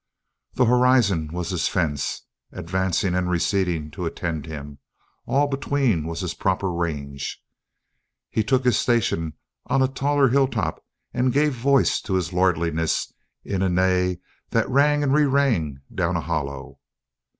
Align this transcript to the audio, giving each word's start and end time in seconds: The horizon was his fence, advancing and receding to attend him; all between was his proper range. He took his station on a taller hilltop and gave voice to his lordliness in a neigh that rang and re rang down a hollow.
The 0.55 0.65
horizon 0.65 1.29
was 1.31 1.51
his 1.51 1.67
fence, 1.67 2.23
advancing 2.51 3.13
and 3.13 3.29
receding 3.29 3.91
to 3.91 4.07
attend 4.07 4.47
him; 4.47 4.79
all 5.27 5.45
between 5.45 6.07
was 6.07 6.21
his 6.21 6.33
proper 6.33 6.71
range. 6.73 7.39
He 8.31 8.43
took 8.43 8.65
his 8.65 8.79
station 8.79 9.33
on 9.67 9.83
a 9.83 9.87
taller 9.87 10.29
hilltop 10.29 10.83
and 11.13 11.31
gave 11.31 11.53
voice 11.53 12.01
to 12.01 12.15
his 12.15 12.33
lordliness 12.33 13.13
in 13.45 13.61
a 13.61 13.69
neigh 13.69 14.17
that 14.49 14.67
rang 14.71 15.03
and 15.03 15.13
re 15.13 15.25
rang 15.25 15.81
down 15.93 16.15
a 16.15 16.21
hollow. 16.21 16.79